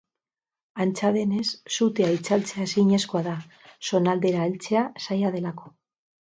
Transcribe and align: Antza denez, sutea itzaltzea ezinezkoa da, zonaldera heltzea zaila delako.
Antza 0.85 1.11
denez, 1.17 1.43
sutea 1.75 2.07
itzaltzea 2.15 2.65
ezinezkoa 2.71 3.21
da, 3.29 3.35
zonaldera 3.91 4.49
heltzea 4.49 4.83
zaila 5.05 5.33
delako. 5.39 5.73